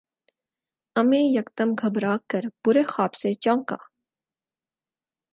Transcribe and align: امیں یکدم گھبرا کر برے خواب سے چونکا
امیں 0.95 1.23
یکدم 1.23 1.69
گھبرا 1.81 2.15
کر 2.29 2.43
برے 2.65 2.83
خواب 2.83 3.13
سے 3.15 3.33
چونکا 3.43 3.75